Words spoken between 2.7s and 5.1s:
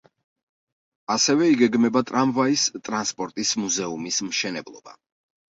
ტრანსპორტის მუზეუმის მშენებლობა.